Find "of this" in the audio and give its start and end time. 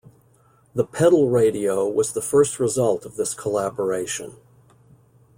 3.05-3.35